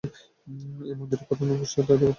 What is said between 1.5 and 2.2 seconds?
উপাস্য দেবতা হলেন শিব।